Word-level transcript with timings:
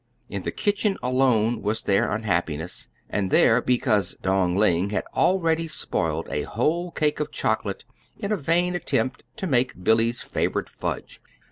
In 0.29 0.41
the 0.41 0.51
kitchen 0.51 0.97
alone 1.03 1.61
was 1.61 1.83
there 1.83 2.09
unhappiness, 2.09 2.89
and 3.07 3.29
there 3.29 3.61
because 3.61 4.15
Dong 4.23 4.55
Ling 4.55 4.89
had 4.89 5.03
already 5.13 5.67
spoiled 5.67 6.27
a 6.31 6.41
whole 6.41 6.89
cake 6.89 7.19
of 7.19 7.31
chocolate 7.31 7.85
in 8.17 8.31
a 8.31 8.35
vain 8.37 8.73
attempt 8.73 9.21
to 9.35 9.45
make 9.45 9.83
Billy's 9.83 10.23
favorite 10.23 10.69
fudge. 10.69 11.21